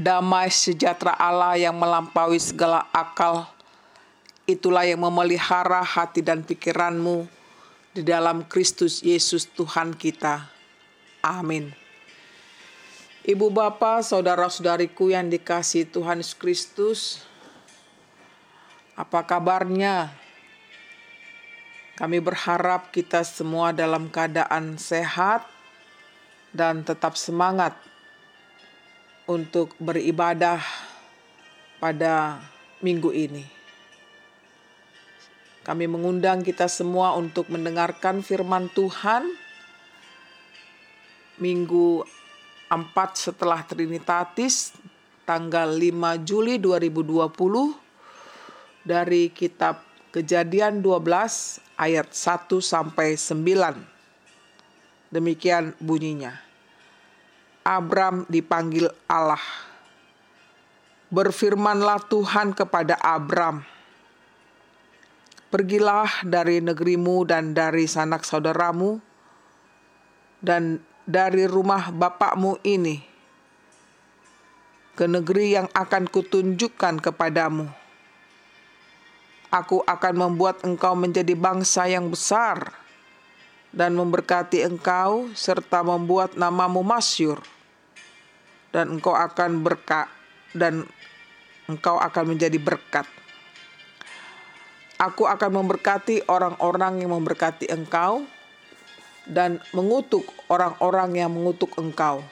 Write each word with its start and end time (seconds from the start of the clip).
damai 0.00 0.48
sejahtera 0.48 1.12
Allah 1.12 1.60
yang 1.60 1.76
melampaui 1.76 2.40
segala 2.40 2.88
akal, 2.88 3.44
itulah 4.48 4.88
yang 4.88 5.04
memelihara 5.04 5.84
hati 5.84 6.24
dan 6.24 6.40
pikiranmu 6.40 7.28
di 7.92 8.00
dalam 8.00 8.48
Kristus 8.48 9.04
Yesus 9.04 9.44
Tuhan 9.44 9.92
kita. 9.92 10.48
Amin. 11.20 11.76
Ibu 13.20 13.52
bapa, 13.52 14.00
saudara-saudariku 14.00 15.12
yang 15.12 15.28
dikasih 15.28 15.84
Tuhan 15.92 16.24
Yesus 16.24 16.32
Kristus, 16.32 17.00
apa 18.96 19.20
kabarnya? 19.28 20.16
Kami 22.00 22.16
berharap 22.16 22.88
kita 22.88 23.20
semua 23.20 23.76
dalam 23.76 24.08
keadaan 24.08 24.80
sehat 24.80 25.44
dan 26.56 26.80
tetap 26.80 27.12
semangat 27.20 27.76
untuk 29.30 29.78
beribadah 29.78 30.58
pada 31.78 32.42
minggu 32.82 33.14
ini. 33.14 33.46
Kami 35.62 35.86
mengundang 35.86 36.42
kita 36.42 36.66
semua 36.66 37.14
untuk 37.14 37.46
mendengarkan 37.46 38.26
firman 38.26 38.66
Tuhan 38.74 39.30
minggu 41.38 42.02
4 42.66 42.90
setelah 43.14 43.62
Trinitatis 43.62 44.74
tanggal 45.22 45.70
5 45.70 46.26
Juli 46.26 46.58
2020 46.58 47.30
dari 48.82 49.30
kitab 49.30 49.86
Kejadian 50.10 50.82
12 50.82 51.62
ayat 51.78 52.10
1 52.10 52.50
sampai 52.58 53.14
9. 53.14 53.78
Demikian 55.14 55.78
bunyinya. 55.78 56.49
Abram 57.62 58.24
dipanggil 58.26 58.88
Allah. 59.04 59.42
Berfirmanlah 61.10 62.06
Tuhan 62.06 62.54
kepada 62.54 62.94
Abram, 63.02 63.66
Pergilah 65.50 66.22
dari 66.22 66.62
negerimu 66.62 67.26
dan 67.26 67.50
dari 67.50 67.90
sanak 67.90 68.22
saudaramu 68.22 69.02
dan 70.38 70.78
dari 71.02 71.50
rumah 71.50 71.90
bapakmu 71.90 72.62
ini 72.62 73.02
ke 74.94 75.10
negeri 75.10 75.58
yang 75.58 75.66
akan 75.74 76.06
kutunjukkan 76.06 77.02
kepadamu 77.02 77.66
Aku 79.50 79.82
akan 79.82 80.14
membuat 80.14 80.62
engkau 80.62 80.94
menjadi 80.94 81.34
bangsa 81.34 81.90
yang 81.90 82.06
besar 82.06 82.79
dan 83.70 83.94
memberkati 83.94 84.66
engkau 84.66 85.30
serta 85.34 85.82
membuat 85.86 86.34
namamu 86.34 86.82
masyur. 86.82 87.38
Dan 88.70 88.98
engkau 88.98 89.14
akan 89.14 89.66
berkat 89.66 90.06
dan 90.54 90.86
engkau 91.66 91.98
akan 91.98 92.34
menjadi 92.34 92.58
berkat. 92.58 93.06
Aku 95.00 95.26
akan 95.26 95.64
memberkati 95.64 96.28
orang-orang 96.28 97.02
yang 97.02 97.10
memberkati 97.16 97.66
engkau 97.72 98.22
dan 99.26 99.58
mengutuk 99.74 100.28
orang-orang 100.46 101.18
yang 101.18 101.30
mengutuk 101.32 101.74
engkau. 101.80 102.22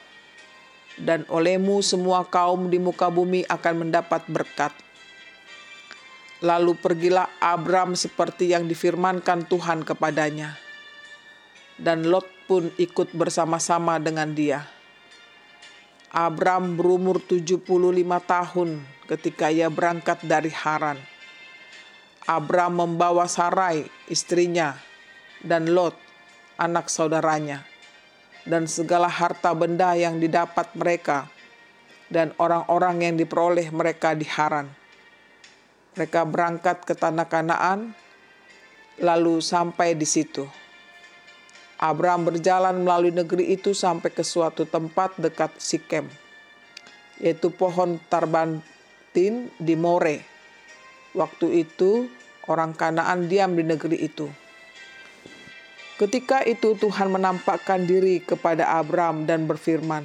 Dan 0.99 1.23
olehmu 1.31 1.79
semua 1.79 2.27
kaum 2.27 2.67
di 2.67 2.79
muka 2.79 3.07
bumi 3.07 3.47
akan 3.47 3.87
mendapat 3.87 4.27
berkat 4.27 4.75
Lalu 6.39 6.71
pergilah 6.79 7.27
Abram 7.43 7.99
seperti 7.99 8.55
yang 8.55 8.63
difirmankan 8.63 9.43
Tuhan 9.51 9.83
kepadanya. 9.83 10.68
Dan 11.79 12.11
Lot 12.11 12.27
pun 12.43 12.67
ikut 12.75 13.15
bersama-sama 13.15 13.95
dengan 14.03 14.35
dia. 14.35 14.67
Abram 16.11 16.75
berumur 16.75 17.23
75 17.23 17.63
tahun 18.27 18.69
ketika 19.07 19.47
ia 19.47 19.71
berangkat 19.71 20.27
dari 20.27 20.51
Haran. 20.51 20.99
Abram 22.27 22.75
membawa 22.75 23.25
Sarai, 23.31 23.87
istrinya, 24.11 24.75
dan 25.39 25.71
Lot, 25.71 25.95
anak 26.59 26.91
saudaranya, 26.91 27.63
dan 28.43 28.67
segala 28.67 29.07
harta 29.07 29.55
benda 29.55 29.95
yang 29.95 30.19
didapat 30.19 30.75
mereka, 30.75 31.31
dan 32.11 32.35
orang-orang 32.37 33.07
yang 33.07 33.15
diperoleh 33.15 33.71
mereka 33.71 34.13
di 34.13 34.27
Haran 34.27 34.79
mereka 35.99 36.23
berangkat 36.23 36.87
ke 36.87 36.95
tanah 36.95 37.27
Kanaan, 37.27 37.91
lalu 39.03 39.43
sampai 39.43 39.99
di 39.99 40.07
situ. 40.07 40.47
Abraham 41.79 42.27
berjalan 42.27 42.83
melalui 42.83 43.15
negeri 43.15 43.55
itu 43.55 43.71
sampai 43.71 44.11
ke 44.11 44.19
suatu 44.19 44.67
tempat 44.67 45.15
dekat 45.15 45.55
Sikem, 45.55 46.11
yaitu 47.23 47.47
pohon 47.55 47.95
tarbantin 48.11 49.47
di 49.55 49.79
More. 49.79 50.19
Waktu 51.15 51.63
itu 51.63 52.11
orang 52.51 52.75
Kanaan 52.75 53.31
diam 53.31 53.55
di 53.55 53.63
negeri 53.63 54.03
itu. 54.03 54.27
Ketika 55.95 56.43
itu 56.43 56.75
Tuhan 56.75 57.15
menampakkan 57.15 57.87
diri 57.87 58.19
kepada 58.19 58.75
Abraham 58.75 59.23
dan 59.23 59.47
berfirman, 59.47 60.03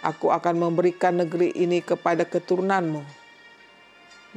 Aku 0.00 0.32
akan 0.32 0.56
memberikan 0.56 1.20
negeri 1.20 1.52
ini 1.52 1.84
kepada 1.84 2.24
keturunanmu 2.24 3.28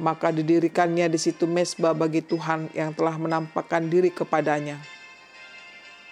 maka 0.00 0.32
didirikannya 0.32 1.06
di 1.12 1.18
situ 1.20 1.44
mesbah 1.44 1.92
bagi 1.92 2.24
Tuhan 2.24 2.72
yang 2.72 2.96
telah 2.96 3.20
menampakkan 3.20 3.86
diri 3.92 4.08
kepadanya. 4.08 4.80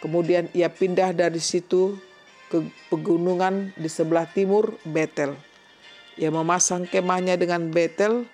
Kemudian 0.00 0.48
ia 0.56 0.72
pindah 0.72 1.12
dari 1.12 1.40
situ 1.40 1.96
ke 2.48 2.64
pegunungan 2.88 3.76
di 3.76 3.86
sebelah 3.86 4.24
timur 4.24 4.80
Betel. 4.82 5.36
Ia 6.16 6.32
memasang 6.32 6.88
kemahnya 6.88 7.36
dengan 7.36 7.68
Betel 7.68 8.24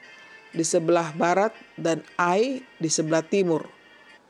di 0.54 0.65
sebelah 0.65 1.12
barat 1.12 1.53
dan 1.77 2.06
Ai 2.16 2.62
di 2.78 2.88
sebelah 2.88 3.27
timur. 3.27 3.66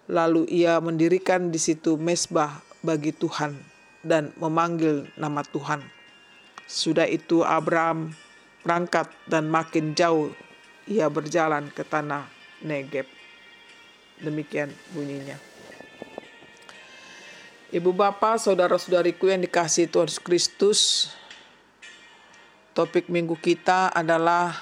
Lalu 0.08 0.48
ia 0.48 0.80
mendirikan 0.80 1.52
di 1.52 1.60
situ 1.60 2.00
mesbah 2.00 2.62
bagi 2.80 3.12
Tuhan 3.12 3.58
dan 4.02 4.32
memanggil 4.40 5.06
nama 5.18 5.44
Tuhan. 5.44 5.82
Sudah 6.66 7.06
itu 7.06 7.46
Abraham 7.46 8.14
berangkat 8.66 9.06
dan 9.30 9.46
makin 9.46 9.94
jauh 9.94 10.34
ia 10.90 11.06
berjalan 11.06 11.70
ke 11.70 11.86
tanah 11.86 12.26
Negeb. 12.62 13.06
Demikian 14.22 14.74
bunyinya. 14.94 15.55
Ibu 17.66 17.90
bapak, 17.90 18.38
saudara-saudariku 18.38 19.26
yang 19.26 19.42
dikasih 19.42 19.90
Tuhan 19.90 20.06
Kristus, 20.22 21.10
topik 22.78 23.10
minggu 23.10 23.34
kita 23.34 23.90
adalah 23.90 24.54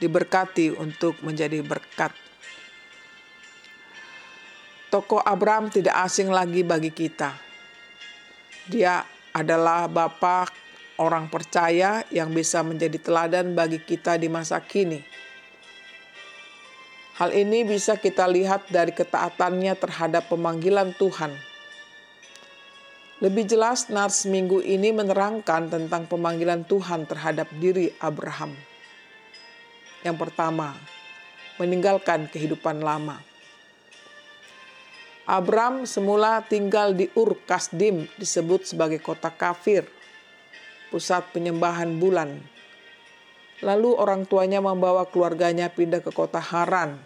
diberkati 0.00 0.72
untuk 0.76 1.20
menjadi 1.20 1.60
berkat. 1.60 2.16
Tokoh 4.88 5.20
Abraham 5.20 5.68
tidak 5.68 5.92
asing 6.08 6.32
lagi 6.32 6.64
bagi 6.64 6.88
kita. 6.88 7.36
Dia 8.64 9.04
adalah 9.36 9.84
bapak 9.84 10.52
orang 10.96 11.28
percaya 11.28 12.00
yang 12.08 12.32
bisa 12.32 12.64
menjadi 12.64 12.96
teladan 12.96 13.52
bagi 13.52 13.76
kita 13.84 14.16
di 14.16 14.32
masa 14.32 14.56
kini 14.64 15.26
Hal 17.16 17.32
ini 17.32 17.64
bisa 17.64 17.96
kita 17.96 18.28
lihat 18.28 18.68
dari 18.68 18.92
ketaatannya 18.92 19.72
terhadap 19.80 20.28
pemanggilan 20.28 20.92
Tuhan. 21.00 21.32
Lebih 23.24 23.48
jelas, 23.48 23.88
Nars 23.88 24.28
minggu 24.28 24.60
ini 24.60 24.92
menerangkan 24.92 25.72
tentang 25.72 26.04
pemanggilan 26.04 26.68
Tuhan 26.68 27.08
terhadap 27.08 27.48
diri 27.56 27.88
Abraham. 27.96 28.52
Yang 30.04 30.16
pertama, 30.28 30.76
meninggalkan 31.56 32.28
kehidupan 32.28 32.84
lama. 32.84 33.24
Abram 35.24 35.88
semula 35.88 36.44
tinggal 36.44 36.92
di 36.92 37.08
Ur 37.16 37.34
Kasdim 37.48 38.06
disebut 38.20 38.68
sebagai 38.68 39.00
kota 39.00 39.32
kafir, 39.32 39.88
pusat 40.92 41.24
penyembahan 41.32 41.98
bulan 41.98 42.38
Lalu 43.64 43.96
orang 43.96 44.28
tuanya 44.28 44.60
membawa 44.60 45.08
keluarganya 45.08 45.72
pindah 45.72 46.04
ke 46.04 46.12
kota 46.12 46.36
Haran. 46.36 47.00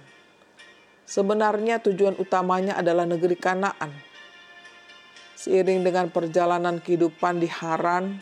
Sebenarnya 1.06 1.78
tujuan 1.78 2.18
utamanya 2.18 2.74
adalah 2.74 3.06
negeri 3.06 3.38
Kanaan. 3.38 3.94
Seiring 5.40 5.80
dengan 5.80 6.12
perjalanan 6.12 6.76
kehidupan 6.84 7.40
di 7.40 7.48
Haran, 7.48 8.20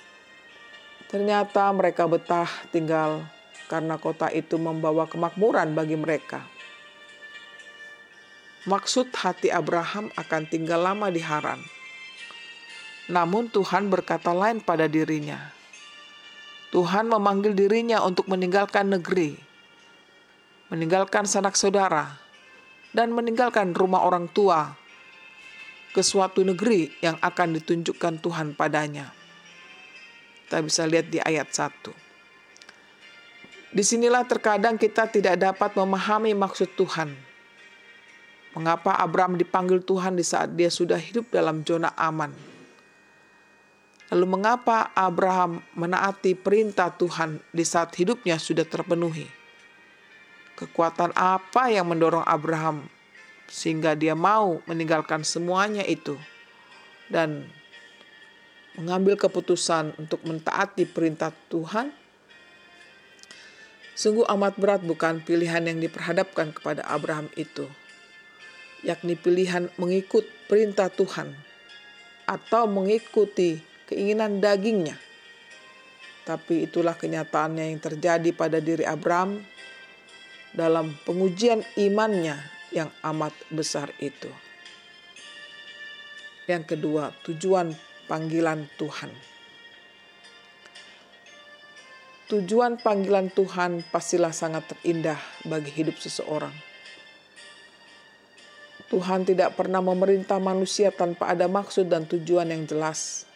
ternyata 1.10 1.66
mereka 1.74 2.06
betah 2.06 2.46
tinggal 2.70 3.26
karena 3.66 3.98
kota 3.98 4.30
itu 4.30 4.54
membawa 4.54 5.10
kemakmuran 5.10 5.74
bagi 5.74 5.98
mereka. 5.98 6.46
Maksud 8.70 9.10
hati 9.18 9.50
Abraham 9.50 10.14
akan 10.14 10.42
tinggal 10.46 10.78
lama 10.78 11.10
di 11.10 11.18
Haran. 11.18 11.58
Namun 13.10 13.50
Tuhan 13.50 13.90
berkata 13.90 14.30
lain 14.30 14.62
pada 14.62 14.86
dirinya 14.86 15.58
Tuhan 16.68 17.08
memanggil 17.08 17.56
dirinya 17.56 18.04
untuk 18.04 18.28
meninggalkan 18.28 18.92
negeri, 18.92 19.40
meninggalkan 20.68 21.24
sanak 21.24 21.56
saudara, 21.56 22.20
dan 22.92 23.08
meninggalkan 23.16 23.72
rumah 23.72 24.04
orang 24.04 24.28
tua 24.28 24.76
ke 25.98 26.06
suatu 26.06 26.46
negeri 26.46 26.94
yang 27.02 27.18
akan 27.18 27.58
ditunjukkan 27.58 28.22
Tuhan 28.22 28.54
padanya. 28.54 29.10
Kita 30.46 30.62
bisa 30.62 30.86
lihat 30.86 31.10
di 31.10 31.18
ayat 31.18 31.50
1. 31.50 33.74
Di 33.74 33.82
sinilah 33.82 34.22
terkadang 34.22 34.78
kita 34.78 35.10
tidak 35.10 35.42
dapat 35.42 35.74
memahami 35.74 36.38
maksud 36.38 36.70
Tuhan. 36.78 37.18
Mengapa 38.54 38.94
Abraham 38.94 39.34
dipanggil 39.34 39.82
Tuhan 39.82 40.14
di 40.14 40.22
saat 40.22 40.54
dia 40.54 40.70
sudah 40.70 41.02
hidup 41.02 41.34
dalam 41.34 41.66
zona 41.66 41.90
aman? 41.98 42.30
Lalu 44.14 44.38
mengapa 44.38 44.94
Abraham 44.94 45.66
menaati 45.74 46.38
perintah 46.38 46.94
Tuhan 46.94 47.42
di 47.50 47.66
saat 47.66 47.90
hidupnya 47.98 48.38
sudah 48.38 48.62
terpenuhi? 48.62 49.26
Kekuatan 50.54 51.10
apa 51.18 51.74
yang 51.74 51.90
mendorong 51.90 52.22
Abraham 52.22 52.86
sehingga 53.48 53.96
dia 53.96 54.12
mau 54.12 54.60
meninggalkan 54.68 55.24
semuanya 55.24 55.82
itu 55.82 56.20
dan 57.08 57.48
mengambil 58.76 59.16
keputusan 59.16 59.96
untuk 59.96 60.22
mentaati 60.28 60.84
perintah 60.84 61.32
Tuhan? 61.48 61.90
Sungguh 63.98 64.28
amat 64.30 64.54
berat 64.62 64.82
bukan 64.86 65.18
pilihan 65.24 65.66
yang 65.66 65.82
diperhadapkan 65.82 66.54
kepada 66.54 66.86
Abraham 66.86 67.26
itu, 67.34 67.66
yakni 68.86 69.18
pilihan 69.18 69.74
mengikut 69.74 70.22
perintah 70.46 70.86
Tuhan 70.86 71.34
atau 72.30 72.70
mengikuti 72.70 73.58
keinginan 73.90 74.38
dagingnya. 74.38 74.94
Tapi 76.22 76.70
itulah 76.70 76.94
kenyataannya 76.94 77.74
yang 77.74 77.80
terjadi 77.82 78.30
pada 78.36 78.62
diri 78.62 78.86
Abraham 78.86 79.42
dalam 80.54 80.94
pengujian 81.02 81.66
imannya 81.74 82.57
yang 82.78 82.90
amat 83.02 83.34
besar 83.50 83.90
itu. 83.98 84.30
Yang 86.46 86.78
kedua, 86.78 87.10
tujuan 87.26 87.74
panggilan 88.06 88.70
Tuhan. 88.78 89.10
Tujuan 92.28 92.76
panggilan 92.80 93.32
Tuhan 93.32 93.84
pastilah 93.88 94.36
sangat 94.36 94.68
terindah 94.68 95.16
bagi 95.48 95.72
hidup 95.72 95.96
seseorang. 95.96 96.52
Tuhan 98.88 99.28
tidak 99.28 99.52
pernah 99.52 99.84
memerintah 99.84 100.40
manusia 100.40 100.88
tanpa 100.88 101.36
ada 101.36 101.44
maksud 101.44 101.92
dan 101.92 102.08
tujuan 102.08 102.48
yang 102.48 102.64
jelas, 102.64 103.28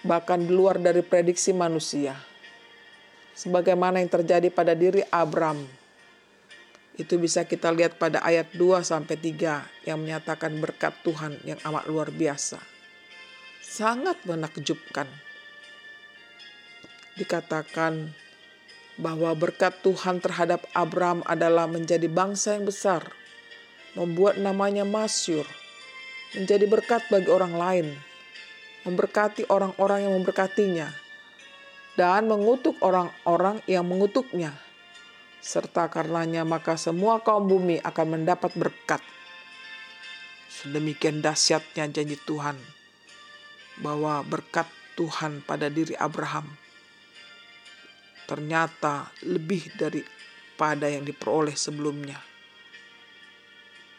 bahkan 0.00 0.40
di 0.40 0.48
luar 0.48 0.80
dari 0.80 1.04
prediksi 1.04 1.52
manusia, 1.52 2.16
sebagaimana 3.36 4.00
yang 4.00 4.08
terjadi 4.08 4.48
pada 4.48 4.72
diri 4.72 5.04
Abram. 5.12 5.87
Itu 6.98 7.14
bisa 7.16 7.46
kita 7.46 7.70
lihat 7.70 7.94
pada 7.94 8.18
ayat 8.26 8.50
2 8.58 8.82
sampai 8.82 9.14
3 9.14 9.86
yang 9.86 10.02
menyatakan 10.02 10.58
berkat 10.58 10.92
Tuhan 11.06 11.38
yang 11.46 11.62
amat 11.62 11.86
luar 11.86 12.10
biasa. 12.10 12.58
Sangat 13.62 14.18
menakjubkan 14.26 15.06
dikatakan 17.18 18.14
bahwa 18.98 19.34
berkat 19.34 19.74
Tuhan 19.82 20.22
terhadap 20.22 20.66
Abraham 20.74 21.22
adalah 21.26 21.66
menjadi 21.66 22.06
bangsa 22.06 22.58
yang 22.58 22.66
besar, 22.66 23.14
membuat 23.94 24.38
namanya 24.38 24.86
masyur, 24.86 25.46
menjadi 26.34 26.66
berkat 26.66 27.02
bagi 27.10 27.30
orang 27.30 27.54
lain, 27.54 27.86
memberkati 28.86 29.46
orang-orang 29.50 30.06
yang 30.06 30.14
memberkatinya, 30.18 30.88
dan 31.94 32.26
mengutuk 32.26 32.78
orang-orang 32.82 33.62
yang 33.70 33.86
mengutuknya. 33.86 34.54
Serta 35.38 35.86
karenanya 35.86 36.42
maka 36.42 36.74
semua 36.74 37.22
kaum 37.22 37.46
bumi 37.46 37.78
akan 37.80 38.18
mendapat 38.18 38.52
berkat. 38.58 39.02
Sedemikian 40.50 41.22
dahsyatnya 41.22 41.86
janji 41.90 42.18
Tuhan 42.26 42.58
bahwa 43.78 44.26
berkat 44.26 44.66
Tuhan 44.98 45.46
pada 45.46 45.70
diri 45.70 45.94
Abraham 45.94 46.50
ternyata 48.28 49.08
lebih 49.24 49.72
daripada 49.80 50.84
yang 50.84 51.08
diperoleh 51.08 51.56
sebelumnya. 51.56 52.20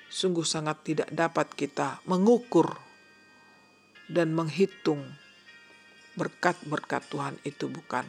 Sungguh 0.05 0.45
sangat 0.45 0.85
tidak 0.85 1.09
dapat 1.09 1.49
kita 1.57 2.05
mengukur 2.05 2.77
dan 4.05 4.37
menghitung 4.37 5.01
berkat-berkat 6.13 7.09
Tuhan 7.09 7.35
itu 7.41 7.65
bukan. 7.65 8.05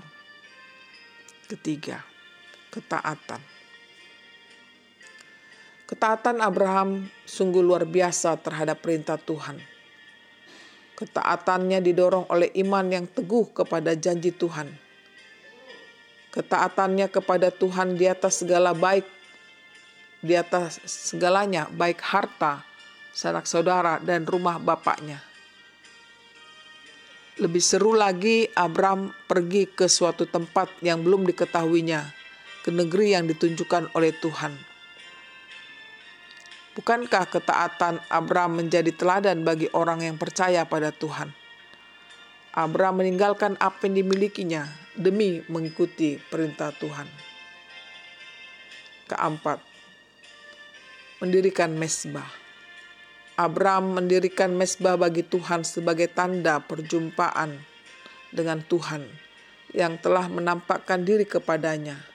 Ketiga, 1.49 2.05
ketaatan. 2.71 3.43
Ketaatan 5.91 6.39
Abraham 6.39 7.11
sungguh 7.27 7.61
luar 7.61 7.83
biasa 7.83 8.39
terhadap 8.39 8.79
perintah 8.79 9.19
Tuhan. 9.19 9.59
Ketaatannya 10.95 11.83
didorong 11.83 12.31
oleh 12.31 12.55
iman 12.63 12.87
yang 12.87 13.07
teguh 13.11 13.51
kepada 13.51 13.99
janji 13.99 14.31
Tuhan 14.31 14.71
ketaatannya 16.31 17.11
kepada 17.11 17.51
Tuhan 17.51 17.99
di 17.99 18.07
atas 18.07 18.43
segala 18.43 18.71
baik, 18.71 19.05
di 20.23 20.39
atas 20.39 20.79
segalanya, 20.87 21.67
baik 21.75 21.99
harta, 21.99 22.63
sanak 23.11 23.51
saudara, 23.51 23.99
dan 23.99 24.25
rumah 24.25 24.63
bapaknya. 24.63 25.19
Lebih 27.41 27.63
seru 27.63 27.97
lagi, 27.97 28.47
Abram 28.55 29.11
pergi 29.27 29.67
ke 29.67 29.91
suatu 29.91 30.29
tempat 30.29 30.71
yang 30.85 31.03
belum 31.03 31.27
diketahuinya, 31.27 32.20
ke 32.61 32.71
negeri 32.75 33.17
yang 33.17 33.25
ditunjukkan 33.31 33.93
oleh 33.97 34.13
Tuhan. 34.17 34.53
Bukankah 36.77 37.27
ketaatan 37.29 37.99
Abram 38.09 38.57
menjadi 38.57 38.95
teladan 38.95 39.43
bagi 39.43 39.69
orang 39.75 40.07
yang 40.07 40.17
percaya 40.17 40.65
pada 40.65 40.95
Tuhan? 40.95 41.35
Abram 42.51 42.99
meninggalkan 42.99 43.55
apa 43.63 43.87
yang 43.87 44.03
dimilikinya 44.03 44.67
demi 44.99 45.39
mengikuti 45.47 46.19
perintah 46.19 46.75
Tuhan. 46.75 47.07
Keempat, 49.07 49.63
mendirikan 51.23 51.75
mesbah. 51.79 52.27
Abraham 53.39 53.97
mendirikan 53.97 54.53
mesbah 54.53 55.01
bagi 55.01 55.25
Tuhan 55.25 55.65
sebagai 55.65 56.11
tanda 56.13 56.61
perjumpaan 56.61 57.57
dengan 58.35 58.61
Tuhan 58.67 59.07
yang 59.73 59.97
telah 60.03 60.27
menampakkan 60.27 61.07
diri 61.07 61.25
kepadanya. 61.25 62.10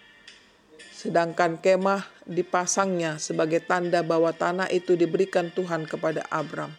Sedangkan 0.96 1.60
kemah 1.60 2.08
dipasangnya 2.24 3.20
sebagai 3.20 3.60
tanda 3.60 4.00
bahwa 4.00 4.32
tanah 4.32 4.72
itu 4.72 4.96
diberikan 4.96 5.52
Tuhan 5.52 5.84
kepada 5.84 6.24
Abram. 6.32 6.72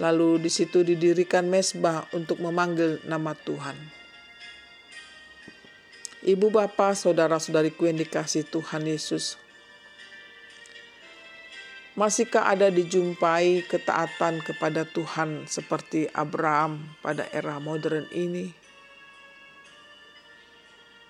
Lalu 0.00 0.40
di 0.40 0.48
situ 0.48 0.80
didirikan 0.80 1.44
mesbah 1.52 2.08
untuk 2.16 2.40
memanggil 2.40 3.04
nama 3.04 3.36
Tuhan. 3.36 3.76
Ibu 6.24 6.48
bapak, 6.48 6.96
saudara-saudariku 6.96 7.86
yang 7.92 8.00
dikasih 8.00 8.48
Tuhan 8.48 8.88
Yesus. 8.88 9.36
Masihkah 11.94 12.48
ada 12.48 12.72
dijumpai 12.72 13.68
ketaatan 13.68 14.42
kepada 14.42 14.88
Tuhan 14.88 15.44
seperti 15.44 16.10
Abraham 16.16 16.94
pada 17.04 17.28
era 17.36 17.60
modern 17.62 18.06
ini? 18.14 18.57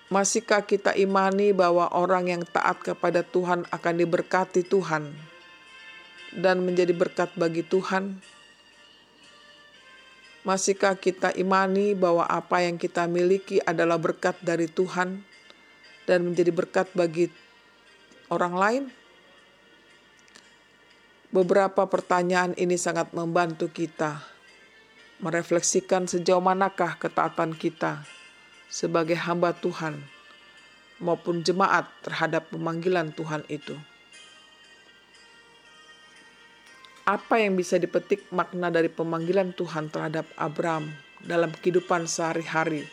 Masihkah 0.09 0.65
kita 0.65 0.97
imani 0.97 1.53
bahwa 1.53 1.85
orang 1.93 2.33
yang 2.33 2.41
taat 2.41 2.81
kepada 2.81 3.21
Tuhan 3.21 3.69
akan 3.69 3.93
diberkati 3.93 4.65
Tuhan 4.65 5.13
dan 6.33 6.65
menjadi 6.65 6.97
berkat 6.97 7.29
bagi 7.37 7.61
Tuhan? 7.61 8.17
Masihkah 10.41 10.97
kita 10.97 11.29
imani 11.37 11.93
bahwa 11.93 12.25
apa 12.25 12.65
yang 12.65 12.81
kita 12.81 13.05
miliki 13.05 13.61
adalah 13.61 14.01
berkat 14.01 14.33
dari 14.41 14.65
Tuhan 14.65 15.21
dan 16.09 16.19
menjadi 16.25 16.57
berkat 16.57 16.89
bagi 16.97 17.29
orang 18.33 18.57
lain? 18.57 18.83
Beberapa 21.29 21.85
pertanyaan 21.85 22.57
ini 22.57 22.81
sangat 22.81 23.13
membantu 23.13 23.69
kita 23.69 24.25
merefleksikan 25.21 26.09
sejauh 26.09 26.41
manakah 26.41 26.97
ketaatan 26.97 27.53
kita 27.53 28.01
sebagai 28.69 29.17
hamba 29.17 29.51
Tuhan 29.51 29.99
maupun 31.01 31.41
jemaat 31.43 31.89
terhadap 32.05 32.47
pemanggilan 32.53 33.11
Tuhan 33.11 33.43
itu. 33.49 33.75
apa 37.09 37.41
yang 37.41 37.57
bisa 37.57 37.81
dipetik 37.81 38.29
makna 38.29 38.69
dari 38.69 38.85
pemanggilan 38.85 39.57
Tuhan 39.57 39.89
terhadap 39.89 40.29
Abraham 40.37 40.93
dalam 41.25 41.49
kehidupan 41.49 42.05
sehari-hari 42.05 42.85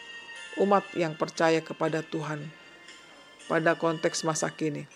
umat 0.57 0.89
yang 0.97 1.13
percaya 1.13 1.61
kepada 1.61 2.01
Tuhan 2.01 2.41
pada 3.45 3.77
konteks 3.77 4.25
masa 4.25 4.49
kini. 4.49 4.89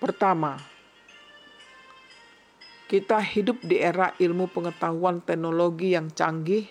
Pertama, 0.00 0.56
kita 2.88 3.20
hidup 3.20 3.60
di 3.60 3.76
era 3.76 4.16
ilmu 4.16 4.48
pengetahuan 4.48 5.20
teknologi 5.20 5.92
yang 5.92 6.08
canggih, 6.08 6.64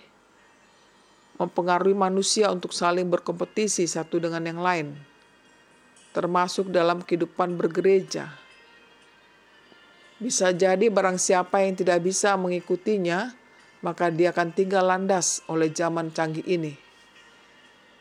mempengaruhi 1.36 1.96
manusia 1.96 2.52
untuk 2.52 2.72
saling 2.72 3.08
berkompetisi 3.12 3.88
satu 3.88 4.20
dengan 4.20 4.44
yang 4.44 4.60
lain, 4.64 4.88
termasuk 6.16 6.72
dalam 6.72 7.04
kehidupan 7.04 7.60
bergereja 7.60 8.46
bisa 10.16 10.56
jadi 10.56 10.88
barang 10.88 11.20
siapa 11.20 11.60
yang 11.68 11.76
tidak 11.76 12.00
bisa 12.00 12.40
mengikutinya 12.40 13.36
maka 13.84 14.08
dia 14.08 14.32
akan 14.32 14.56
tinggal 14.56 14.88
landas 14.88 15.44
oleh 15.46 15.70
zaman 15.70 16.10
canggih 16.10 16.42
ini. 16.48 16.74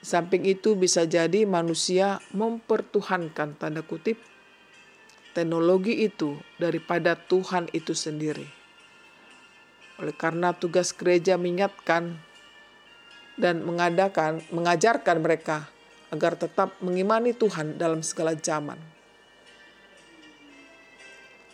Samping 0.00 0.46
itu 0.46 0.78
bisa 0.78 1.04
jadi 1.04 1.44
manusia 1.44 2.20
mempertuhankan 2.32 3.56
tanda 3.60 3.82
kutip 3.84 4.16
teknologi 5.34 6.06
itu 6.06 6.38
daripada 6.56 7.18
Tuhan 7.18 7.66
itu 7.74 7.92
sendiri. 7.92 8.46
Oleh 9.98 10.14
karena 10.14 10.54
tugas 10.54 10.94
gereja 10.94 11.34
mengingatkan 11.34 12.16
dan 13.34 13.62
mengadakan 13.66 14.42
mengajarkan 14.54 15.18
mereka 15.18 15.66
agar 16.14 16.38
tetap 16.38 16.74
mengimani 16.78 17.34
Tuhan 17.34 17.74
dalam 17.74 18.02
segala 18.02 18.34
zaman. 18.38 18.78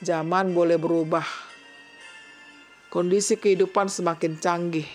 Zaman 0.01 0.53
boleh 0.53 0.81
berubah. 0.81 1.25
Kondisi 2.91 3.39
kehidupan 3.39 3.87
semakin 3.87 4.37
canggih 4.41 4.89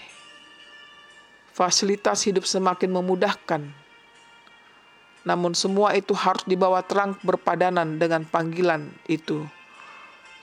fasilitas 1.56 2.28
hidup 2.28 2.44
semakin 2.44 2.92
memudahkan. 2.92 3.64
Namun 5.24 5.56
semua 5.56 5.96
itu 5.96 6.12
harus 6.12 6.44
dibawa 6.44 6.84
terang 6.84 7.16
berpadanan 7.24 7.96
dengan 7.96 8.28
panggilan 8.28 8.92
itu. 9.08 9.48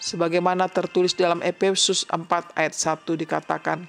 Sebagaimana 0.02 0.66
tertulis 0.66 1.14
dalam 1.14 1.44
Efesus 1.44 2.08
4 2.10 2.58
ayat 2.58 2.74
1 2.74 3.06
dikatakan, 3.14 3.86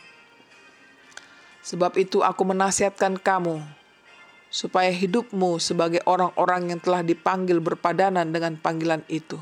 Sebab 1.63 1.95
itu 1.95 2.19
aku 2.19 2.43
menasihatkan 2.43 3.15
kamu, 3.17 3.63
supaya 4.51 4.91
hidupmu 4.91 5.57
sebagai 5.63 6.03
orang-orang 6.03 6.75
yang 6.75 6.79
telah 6.83 7.01
dipanggil 7.01 7.63
berpadanan 7.63 8.29
dengan 8.35 8.59
panggilan 8.59 9.01
itu. 9.07 9.39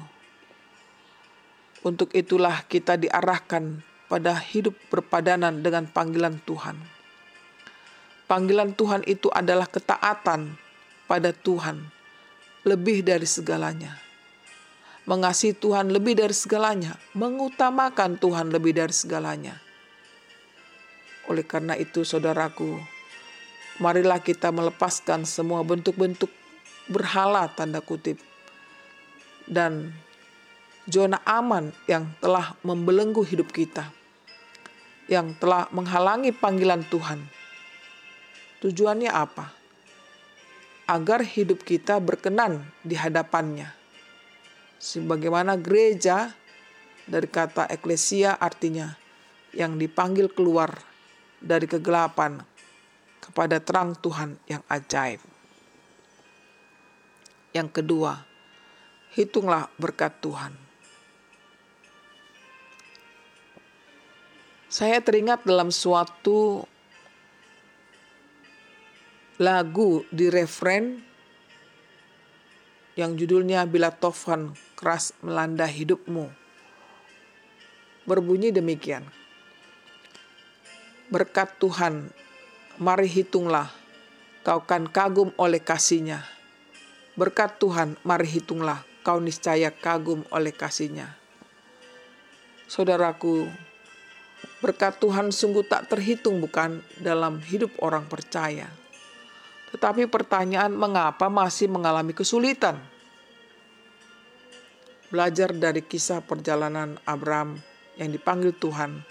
Untuk 1.82 2.14
itulah 2.14 2.62
kita 2.70 2.96
diarahkan 2.96 3.82
pada 4.06 4.38
hidup 4.38 4.78
berpadanan 4.94 5.66
dengan 5.66 5.90
panggilan 5.90 6.38
Tuhan 6.46 7.02
Panggilan 8.32 8.72
Tuhan 8.72 9.04
itu 9.12 9.28
adalah 9.28 9.68
ketaatan 9.68 10.56
pada 11.04 11.36
Tuhan 11.36 11.84
lebih 12.64 13.04
dari 13.04 13.28
segalanya. 13.28 14.00
Mengasihi 15.04 15.52
Tuhan 15.52 15.92
lebih 15.92 16.16
dari 16.16 16.32
segalanya, 16.32 16.96
mengutamakan 17.12 18.16
Tuhan 18.16 18.48
lebih 18.56 18.72
dari 18.72 18.96
segalanya. 18.96 19.60
Oleh 21.32 21.48
karena 21.48 21.80
itu, 21.80 22.04
saudaraku, 22.04 22.76
marilah 23.80 24.20
kita 24.20 24.52
melepaskan 24.52 25.24
semua 25.24 25.64
bentuk-bentuk 25.64 26.28
berhala 26.92 27.48
tanda 27.56 27.80
kutip 27.80 28.20
dan 29.48 29.96
zona 30.92 31.24
aman 31.24 31.72
yang 31.88 32.12
telah 32.20 32.60
membelenggu 32.68 33.24
hidup 33.24 33.48
kita, 33.56 33.88
yang 35.08 35.32
telah 35.40 35.72
menghalangi 35.72 36.36
panggilan 36.36 36.84
Tuhan 36.92 37.24
Tujuannya 38.62 39.10
apa? 39.10 39.50
Agar 40.86 41.26
hidup 41.26 41.66
kita 41.66 41.98
berkenan 41.98 42.62
di 42.86 42.94
hadapannya. 42.94 43.74
Sebagaimana 44.78 45.58
gereja 45.58 46.30
dari 47.10 47.26
kata 47.26 47.66
eklesia 47.74 48.38
artinya 48.38 48.94
yang 49.50 49.82
dipanggil 49.82 50.30
keluar 50.30 50.78
dari 51.42 51.66
kegelapan 51.66 52.40
kepada 53.18 53.58
terang 53.58 53.98
Tuhan 53.98 54.38
yang 54.46 54.62
ajaib. 54.70 55.20
Yang 57.52 57.70
kedua, 57.82 58.22
hitunglah 59.18 59.68
berkat 59.76 60.16
Tuhan. 60.24 60.54
Saya 64.72 65.04
teringat 65.04 65.44
dalam 65.44 65.68
suatu 65.68 66.64
lagu 69.36 70.08
di 70.14 70.32
referen 70.32 71.04
yang 72.96 73.20
judulnya 73.20 73.68
Bila 73.68 73.92
Tofan 73.92 74.56
Keras 74.80 75.12
Melanda 75.20 75.68
Hidupmu. 75.68 76.32
Berbunyi 78.08 78.56
demikian. 78.56 79.21
Berkat 81.12 81.60
Tuhan, 81.60 82.10
mari 82.80 83.12
hitunglah, 83.12 83.68
kau 84.48 84.64
kan 84.64 84.88
kagum 84.88 85.36
oleh 85.36 85.60
kasihnya. 85.60 86.24
Berkat 87.20 87.60
Tuhan, 87.60 88.00
mari 88.08 88.32
hitunglah, 88.32 88.88
kau 89.04 89.20
niscaya 89.20 89.70
kagum 89.76 90.24
oleh 90.32 90.56
kasihnya. 90.56 91.20
Saudaraku, 92.72 93.52
berkat 94.64 94.98
Tuhan 95.04 95.36
sungguh 95.36 95.68
tak 95.68 95.92
terhitung 95.92 96.40
bukan 96.40 96.80
dalam 97.04 97.44
hidup 97.44 97.76
orang 97.84 98.08
percaya 98.08 98.72
tetapi 99.72 100.12
pertanyaan 100.12 100.76
mengapa 100.76 101.32
masih 101.32 101.72
mengalami 101.72 102.12
kesulitan? 102.12 102.76
Belajar 105.08 105.56
dari 105.56 105.84
kisah 105.84 106.24
perjalanan 106.24 107.00
Abraham 107.08 107.60
yang 107.96 108.12
dipanggil 108.12 108.52
Tuhan 108.56 109.04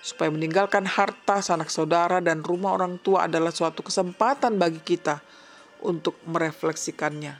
supaya 0.00 0.32
meninggalkan 0.32 0.88
harta 0.88 1.44
sanak 1.44 1.68
saudara 1.68 2.24
dan 2.24 2.40
rumah 2.40 2.76
orang 2.76 2.96
tua 3.00 3.28
adalah 3.28 3.52
suatu 3.52 3.84
kesempatan 3.84 4.56
bagi 4.56 4.80
kita 4.80 5.20
untuk 5.84 6.16
merefleksikannya. 6.24 7.36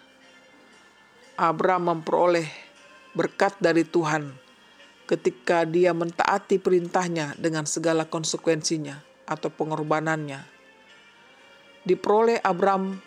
Abraham 1.40 1.96
memperoleh 1.96 2.48
berkat 3.16 3.56
dari 3.58 3.88
Tuhan 3.88 4.28
ketika 5.08 5.64
dia 5.66 5.90
mentaati 5.96 6.60
perintahnya 6.60 7.34
dengan 7.40 7.64
segala 7.64 8.06
konsekuensinya 8.06 9.00
atau 9.24 9.48
pengorbanannya 9.48 10.60
diperoleh 11.84 12.40
Abram 12.44 13.00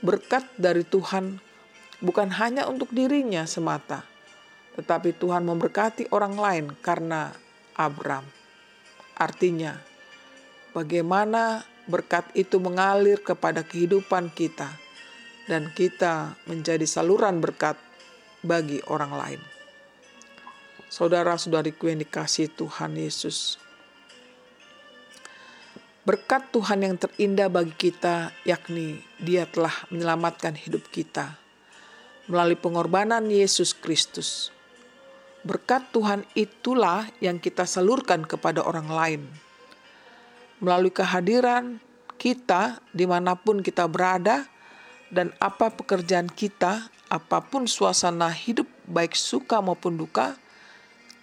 berkat 0.00 0.46
dari 0.56 0.86
Tuhan 0.86 1.42
bukan 2.00 2.28
hanya 2.38 2.70
untuk 2.70 2.88
dirinya 2.94 3.44
semata, 3.44 4.06
tetapi 4.78 5.12
Tuhan 5.16 5.44
memberkati 5.44 6.08
orang 6.14 6.34
lain 6.38 6.66
karena 6.80 7.34
Abram. 7.76 8.37
Artinya, 9.18 9.74
bagaimana 10.72 11.66
berkat 11.90 12.30
itu 12.38 12.62
mengalir 12.62 13.18
kepada 13.18 13.66
kehidupan 13.66 14.30
kita 14.30 14.70
dan 15.50 15.74
kita 15.74 16.38
menjadi 16.46 16.86
saluran 16.86 17.42
berkat 17.42 17.74
bagi 18.46 18.78
orang 18.86 19.12
lain. 19.12 19.40
Saudara-saudariku 20.88 21.90
yang 21.90 22.00
dikasih 22.00 22.48
Tuhan 22.54 22.96
Yesus, 22.96 23.58
Berkat 26.08 26.48
Tuhan 26.56 26.80
yang 26.80 26.96
terindah 26.96 27.52
bagi 27.52 27.76
kita, 27.76 28.32
yakni 28.48 29.04
Dia 29.20 29.44
telah 29.44 29.76
menyelamatkan 29.92 30.56
hidup 30.56 30.88
kita 30.88 31.36
melalui 32.32 32.56
pengorbanan 32.56 33.28
Yesus 33.28 33.76
Kristus. 33.76 34.48
Berkat 35.48 35.88
Tuhan 35.96 36.28
itulah 36.36 37.08
yang 37.24 37.40
kita 37.40 37.64
salurkan 37.64 38.28
kepada 38.28 38.60
orang 38.60 38.88
lain. 38.92 39.22
Melalui 40.60 40.92
kehadiran 40.92 41.80
kita 42.20 42.84
di 42.92 43.08
mana 43.08 43.32
pun 43.32 43.64
kita 43.64 43.88
berada 43.88 44.44
dan 45.08 45.32
apa 45.40 45.72
pekerjaan 45.72 46.28
kita, 46.28 46.92
apa 47.08 47.40
pun 47.40 47.64
suasana 47.64 48.28
hidup 48.28 48.68
baik 48.84 49.16
suka 49.16 49.64
maupun 49.64 49.96
duka, 49.96 50.36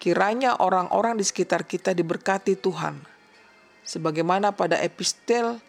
kiranya 0.02 0.58
orang-orang 0.58 1.14
di 1.14 1.22
sekitar 1.22 1.62
kita 1.62 1.94
diberkati 1.94 2.58
Tuhan 2.58 3.14
sebagaimana 3.86 4.50
pada 4.50 4.76
epistel 4.82 5.62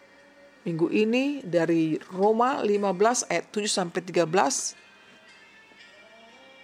minggu 0.66 0.90
ini 0.90 1.40
dari 1.46 1.96
Roma 2.10 2.60
15 2.66 3.30
ayat 3.30 3.46
7 3.54 3.70
sampai 3.70 4.00
13 4.02 4.87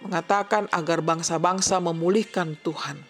mengatakan 0.05 0.69
agar 0.69 1.01
bangsa-bangsa 1.01 1.81
memulihkan 1.81 2.53
Tuhan. 2.61 3.01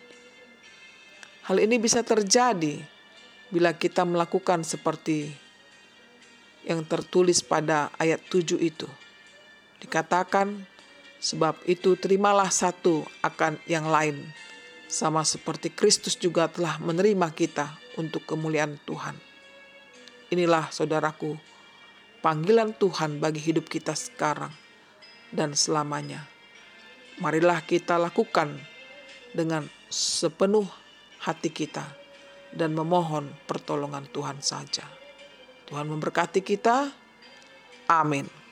Hal 1.43 1.59
ini 1.59 1.75
bisa 1.75 1.99
terjadi 2.07 2.79
bila 3.51 3.75
kita 3.75 4.07
melakukan 4.07 4.63
seperti 4.63 5.29
yang 6.63 6.87
tertulis 6.87 7.43
pada 7.43 7.91
ayat 7.99 8.23
7 8.31 8.57
itu. 8.63 8.87
Dikatakan, 9.83 10.65
sebab 11.19 11.59
itu 11.67 11.99
terimalah 11.99 12.49
satu 12.49 13.03
akan 13.21 13.59
yang 13.67 13.91
lain, 13.91 14.25
sama 14.87 15.21
seperti 15.27 15.69
Kristus 15.69 16.15
juga 16.15 16.47
telah 16.47 16.79
menerima 16.79 17.29
kita 17.35 17.75
untuk 17.99 18.23
kemuliaan 18.23 18.79
Tuhan. 18.87 19.19
Inilah 20.33 20.73
saudaraku, 20.73 21.37
panggilan 22.23 22.73
Tuhan 22.73 23.21
bagi 23.21 23.43
hidup 23.43 23.69
kita 23.69 23.93
sekarang 23.93 24.55
dan 25.29 25.53
selamanya. 25.53 26.34
Marilah 27.15 27.63
kita 27.63 27.95
lakukan 27.95 28.59
dengan 29.31 29.63
sepenuh 29.87 30.67
hati 31.23 31.47
kita 31.47 31.83
dan 32.51 32.75
memohon 32.75 33.31
pertolongan 33.47 34.07
Tuhan 34.11 34.39
saja. 34.43 34.83
Tuhan 35.67 35.87
memberkati 35.87 36.43
kita. 36.43 36.91
Amin. 37.87 38.44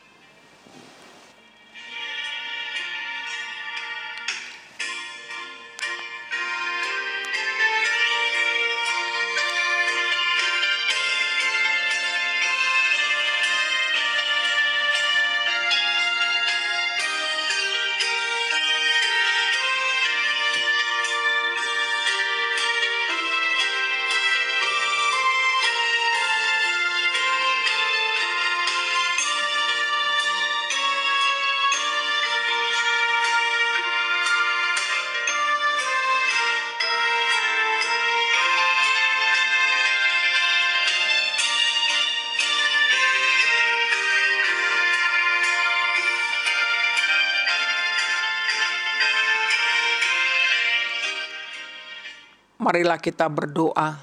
Marilah 52.63 52.95
kita 52.95 53.27
berdoa. 53.27 53.99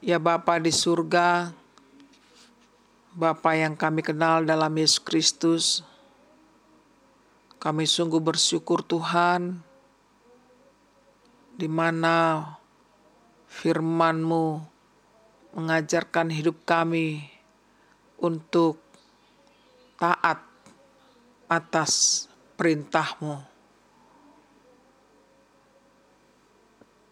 Ya 0.00 0.16
Bapa 0.16 0.56
di 0.56 0.72
surga, 0.72 1.52
Bapa 3.12 3.52
yang 3.52 3.76
kami 3.76 4.00
kenal 4.00 4.48
dalam 4.48 4.72
Yesus 4.72 4.96
Kristus, 5.04 5.84
kami 7.60 7.84
sungguh 7.84 8.24
bersyukur 8.24 8.80
Tuhan, 8.80 9.60
di 11.60 11.68
mana 11.68 12.40
firman-Mu 13.44 14.64
mengajarkan 15.60 16.32
hidup 16.32 16.56
kami 16.64 17.20
untuk 18.16 18.80
taat 20.00 20.40
atas 21.52 22.24
perintah-Mu. 22.56 23.55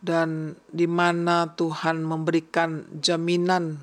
Dan 0.04 0.60
di 0.68 0.84
mana 0.84 1.56
Tuhan 1.56 2.04
memberikan 2.04 2.84
jaminan 2.92 3.80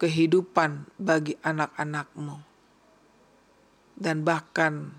kehidupan 0.00 0.88
bagi 0.96 1.36
anak-anakmu. 1.44 2.40
Dan 4.00 4.24
bahkan 4.24 4.96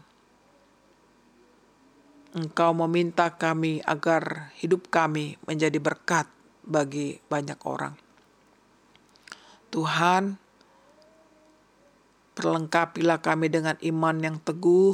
engkau 2.38 2.78
meminta 2.86 3.34
kami 3.34 3.82
agar 3.82 4.54
hidup 4.62 4.94
kami 4.94 5.42
menjadi 5.50 5.82
berkat 5.82 6.30
bagi 6.62 7.18
banyak 7.26 7.58
orang. 7.66 7.98
Tuhan, 9.74 10.38
perlengkapilah 12.38 13.26
kami 13.26 13.50
dengan 13.50 13.74
iman 13.82 14.16
yang 14.22 14.38
teguh, 14.38 14.94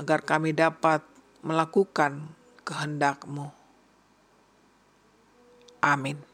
agar 0.00 0.24
kami 0.24 0.56
dapat 0.56 1.04
melakukan 1.44 2.32
kehendakmu. 2.64 3.59
Amin. 5.82 6.29